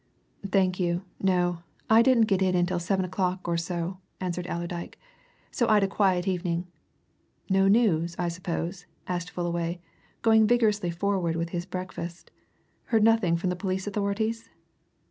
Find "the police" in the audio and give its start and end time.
13.51-13.85